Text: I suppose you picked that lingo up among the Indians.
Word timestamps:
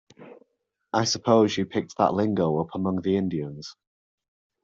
I 0.91 1.03
suppose 1.03 1.55
you 1.55 1.67
picked 1.67 1.95
that 1.99 2.15
lingo 2.15 2.59
up 2.59 2.69
among 2.73 3.01
the 3.01 3.17
Indians. 3.17 3.75